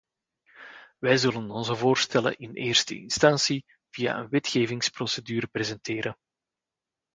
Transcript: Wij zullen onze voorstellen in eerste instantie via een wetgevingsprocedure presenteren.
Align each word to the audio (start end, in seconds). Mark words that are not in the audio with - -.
Wij 0.99 1.17
zullen 1.17 1.51
onze 1.51 1.75
voorstellen 1.75 2.37
in 2.37 2.53
eerste 2.53 2.97
instantie 2.99 3.65
via 3.89 4.17
een 4.19 4.29
wetgevingsprocedure 4.29 5.47
presenteren. 5.47 6.17